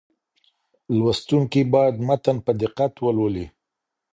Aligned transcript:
لوستونکي 0.97 1.61
باید 1.73 1.95
متن 2.07 2.37
په 2.45 2.51
دقت 2.61 2.93
ولولي. 3.05 3.45